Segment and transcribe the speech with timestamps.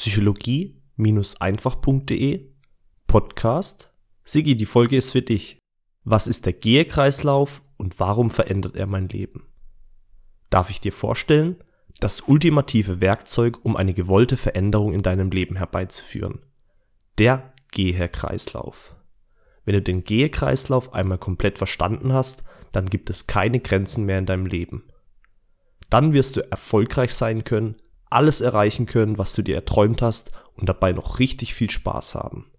[0.00, 2.48] psychologie-einfach.de
[3.06, 3.92] Podcast
[4.24, 5.58] Sigi, die Folge ist für dich.
[6.04, 9.46] Was ist der Gehekreislauf und warum verändert er mein Leben?
[10.48, 11.56] Darf ich dir vorstellen,
[12.00, 16.38] das ultimative Werkzeug, um eine gewollte Veränderung in deinem Leben herbeizuführen.
[17.18, 18.96] Der Gehekreislauf.
[19.66, 22.42] Wenn du den Gehekreislauf einmal komplett verstanden hast,
[22.72, 24.84] dann gibt es keine Grenzen mehr in deinem Leben.
[25.90, 27.76] Dann wirst du erfolgreich sein können,
[28.10, 32.50] alles erreichen können, was du dir erträumt hast und dabei noch richtig viel Spaß haben.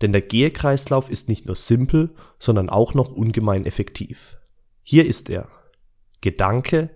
[0.00, 4.36] Denn der Gehkreislauf ist nicht nur simpel, sondern auch noch ungemein effektiv.
[4.82, 5.48] Hier ist er.
[6.20, 6.90] Gedanke,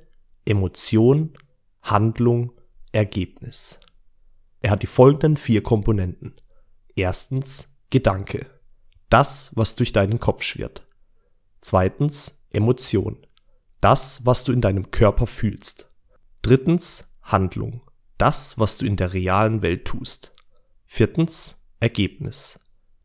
[0.45, 1.37] Emotion,
[1.83, 2.52] Handlung,
[2.93, 3.80] Ergebnis.
[4.60, 6.41] Er hat die folgenden vier Komponenten.
[6.95, 8.46] Erstens Gedanke.
[9.10, 10.87] Das, was durch deinen Kopf schwirrt.
[11.60, 13.27] Zweitens Emotion.
[13.80, 15.91] Das, was du in deinem Körper fühlst.
[16.43, 17.83] Drittens Handlung.
[18.19, 20.33] Das, was du in der realen Welt tust.
[20.87, 22.61] Viertens Ergebnis.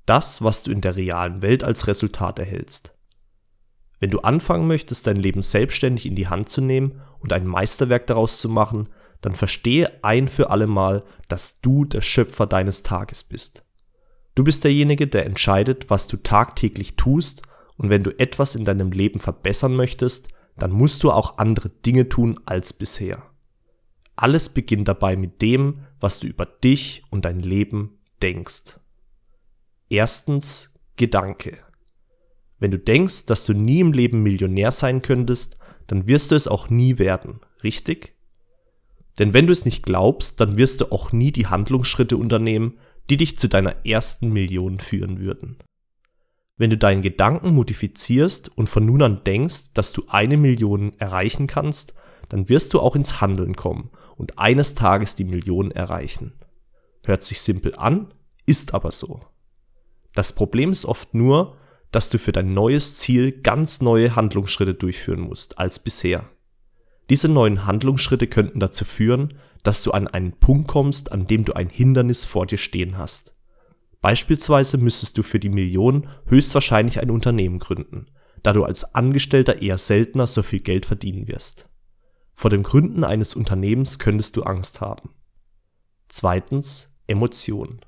[0.05, 2.94] Das, was du in der realen Welt als Resultat erhältst.
[4.00, 8.08] Wenn du anfangen möchtest, dein Leben selbstständig in die Hand zu nehmen und ein Meisterwerk
[8.08, 8.89] daraus zu machen,
[9.22, 13.63] dann verstehe ein für alle Mal, dass du der Schöpfer deines Tages bist.
[14.36, 17.41] Du bist derjenige, der entscheidet, was du tagtäglich tust,
[17.78, 22.09] und wenn du etwas in deinem Leben verbessern möchtest, dann musst du auch andere Dinge
[22.09, 23.23] tun als bisher.
[24.17, 28.79] Alles beginnt dabei mit dem, was du über dich und dein Leben denkst.
[29.89, 31.59] Erstens Gedanke.
[32.59, 36.47] Wenn du denkst, dass du nie im Leben Millionär sein könntest, dann wirst du es
[36.47, 38.15] auch nie werden, richtig?
[39.19, 42.79] Denn wenn du es nicht glaubst, dann wirst du auch nie die Handlungsschritte unternehmen,
[43.11, 45.57] die dich zu deiner ersten Million führen würden.
[46.57, 51.45] Wenn du deinen Gedanken modifizierst und von nun an denkst, dass du eine Million erreichen
[51.45, 51.93] kannst,
[52.29, 56.33] dann wirst du auch ins Handeln kommen und eines Tages die Million erreichen.
[57.03, 58.07] Hört sich simpel an,
[58.45, 59.21] ist aber so.
[60.13, 61.55] Das Problem ist oft nur,
[61.91, 66.29] dass du für dein neues Ziel ganz neue Handlungsschritte durchführen musst als bisher.
[67.09, 71.53] Diese neuen Handlungsschritte könnten dazu führen, dass du an einen Punkt kommst, an dem du
[71.53, 73.35] ein Hindernis vor dir stehen hast.
[74.01, 78.07] Beispielsweise müsstest du für die Million höchstwahrscheinlich ein Unternehmen gründen,
[78.44, 81.69] da du als Angestellter eher seltener so viel Geld verdienen wirst.
[82.40, 85.09] Vor dem Gründen eines Unternehmens könntest du Angst haben.
[86.08, 87.81] Zweitens Emotion.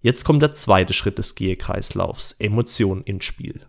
[0.00, 3.66] Jetzt kommt der zweite Schritt des Gehekreislaufs, Emotion ins Spiel.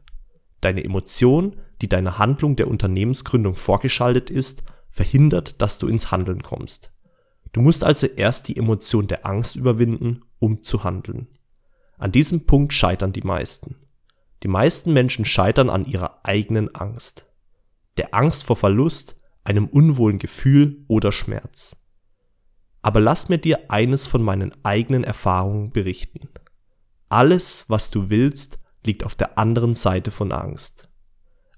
[0.62, 4.62] Deine Emotion, die deiner Handlung der Unternehmensgründung vorgeschaltet ist,
[4.92, 6.92] verhindert, dass du ins Handeln kommst.
[7.52, 11.30] Du musst also erst die Emotion der Angst überwinden, um zu handeln.
[11.98, 13.78] An diesem Punkt scheitern die meisten.
[14.44, 17.26] Die meisten Menschen scheitern an ihrer eigenen Angst.
[17.98, 21.86] Der Angst vor Verlust, einem unwohlen Gefühl oder Schmerz.
[22.82, 26.30] Aber lass mir dir eines von meinen eigenen Erfahrungen berichten.
[27.10, 30.90] Alles, was du willst, liegt auf der anderen Seite von Angst.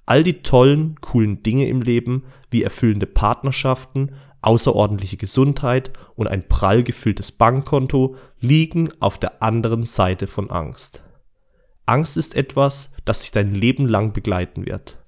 [0.05, 6.83] All die tollen, coolen Dinge im Leben, wie erfüllende Partnerschaften, außerordentliche Gesundheit und ein prall
[6.83, 11.03] gefülltes Bankkonto, liegen auf der anderen Seite von Angst.
[11.85, 15.00] Angst ist etwas, das dich dein Leben lang begleiten wird.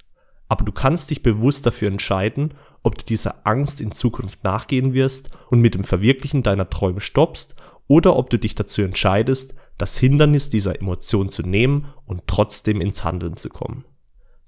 [0.53, 2.53] Aber du kannst dich bewusst dafür entscheiden,
[2.83, 7.55] ob du dieser Angst in Zukunft nachgehen wirst und mit dem Verwirklichen deiner Träume stoppst
[7.87, 13.03] oder ob du dich dazu entscheidest, das Hindernis dieser Emotion zu nehmen und trotzdem ins
[13.03, 13.85] Handeln zu kommen.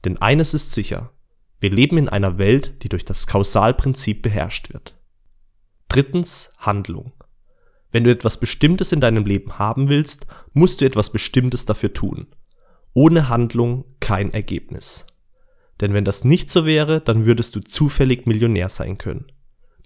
[0.03, 1.09] Denn eines ist sicher,
[1.59, 4.95] wir leben in einer Welt, die durch das Kausalprinzip beherrscht wird.
[5.87, 7.13] Drittens Handlung.
[7.91, 12.27] Wenn du etwas Bestimmtes in deinem Leben haben willst, musst du etwas Bestimmtes dafür tun.
[12.93, 15.07] Ohne Handlung kein Ergebnis.
[15.81, 19.25] Denn wenn das nicht so wäre, dann würdest du zufällig Millionär sein können.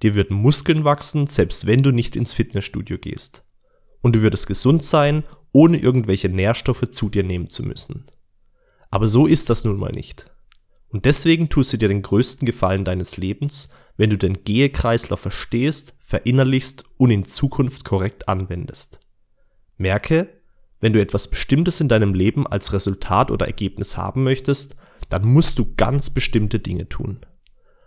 [0.04, 3.44] Dir würden Muskeln wachsen, selbst wenn du nicht ins Fitnessstudio gehst.
[4.02, 8.06] Und du würdest gesund sein, ohne irgendwelche Nährstoffe zu dir nehmen zu müssen.
[8.92, 10.26] Aber so ist das nun mal nicht.
[10.90, 15.96] Und deswegen tust du dir den größten Gefallen deines Lebens, wenn du den Gehekreislauf verstehst,
[16.00, 19.00] verinnerlichst und in Zukunft korrekt anwendest.
[19.78, 20.30] Merke,
[20.80, 24.76] wenn du etwas Bestimmtes in deinem Leben als Resultat oder Ergebnis haben möchtest,
[25.10, 27.26] dann musst du ganz bestimmte Dinge tun.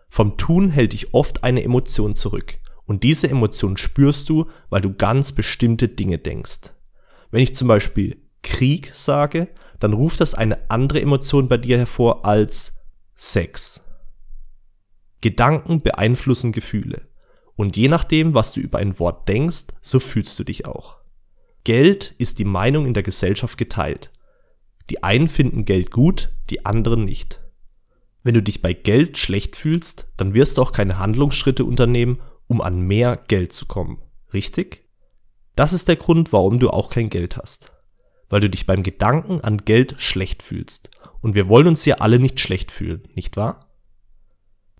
[0.08, 2.58] Vom Tun hält dich oft eine Emotion zurück.
[2.84, 6.72] Und diese Emotion spürst du, weil du ganz bestimmte Dinge denkst.
[7.30, 9.48] Wenn ich zum Beispiel Krieg sage,
[9.80, 12.84] dann ruft das eine andere Emotion bei dir hervor als
[13.16, 13.88] Sex.
[15.20, 17.08] Gedanken beeinflussen Gefühle.
[17.56, 20.96] Und je nachdem, was du über ein Wort denkst, so fühlst du dich auch.
[21.64, 24.10] Geld ist die Meinung in der Gesellschaft geteilt.
[24.90, 27.40] Die einen finden Geld gut, die anderen nicht.
[28.22, 32.60] Wenn du dich bei Geld schlecht fühlst, dann wirst du auch keine Handlungsschritte unternehmen, um
[32.60, 34.02] an mehr Geld zu kommen.
[34.32, 34.88] Richtig?
[35.56, 37.72] Das ist der Grund, warum du auch kein Geld hast.
[38.28, 40.90] Weil du dich beim Gedanken an Geld schlecht fühlst.
[41.20, 43.72] Und wir wollen uns ja alle nicht schlecht fühlen, nicht wahr?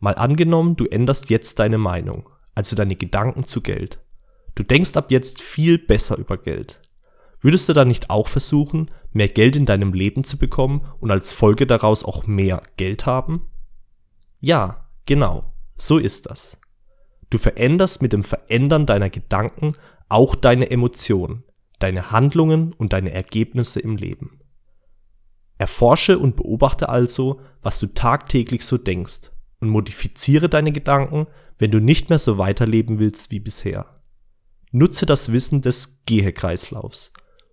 [0.00, 4.00] Mal angenommen, du änderst jetzt deine Meinung, also deine Gedanken zu Geld.
[4.54, 6.81] Du denkst ab jetzt viel besser über Geld.
[7.42, 11.32] Würdest du dann nicht auch versuchen, mehr Geld in deinem Leben zu bekommen und als
[11.32, 13.48] Folge daraus auch mehr Geld haben?
[14.40, 16.60] Ja, genau, so ist das.
[17.28, 19.74] Du veränderst mit dem Verändern deiner Gedanken
[20.08, 21.42] auch deine Emotionen,
[21.78, 24.40] deine Handlungen und deine Ergebnisse im Leben.
[25.58, 29.30] Erforsche und beobachte also, was du tagtäglich so denkst
[29.60, 31.26] und modifiziere deine Gedanken,
[31.58, 34.00] wenn du nicht mehr so weiterleben willst wie bisher.
[34.72, 37.12] Nutze das Wissen des Gehekreislaufs,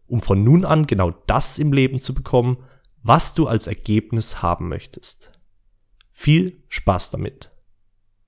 [0.10, 2.58] um von nun an genau das im Leben zu bekommen,
[3.04, 5.32] was du als Ergebnis haben möchtest.
[6.12, 7.52] Viel Spaß damit.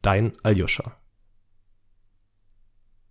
[0.01, 1.00] Dein Aljoscha.